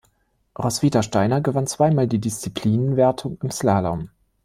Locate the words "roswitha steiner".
0.57-1.41